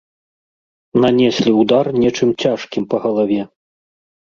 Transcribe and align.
Нанеслі 1.03 1.51
ўдар 1.61 1.85
нечым 2.03 2.29
цяжкім 2.47 2.83
па 2.95 3.05
галаве. 3.07 3.41